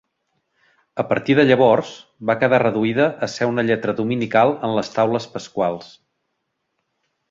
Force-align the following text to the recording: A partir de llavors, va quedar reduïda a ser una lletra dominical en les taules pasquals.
A 1.03 1.05
partir 1.11 1.35
de 1.39 1.45
llavors, 1.49 1.91
va 2.31 2.37
quedar 2.45 2.61
reduïda 2.65 3.07
a 3.27 3.31
ser 3.37 3.51
una 3.53 3.69
lletra 3.71 3.97
dominical 4.03 4.59
en 4.59 4.77
les 4.81 4.93
taules 4.99 5.33
pasquals. 5.39 5.97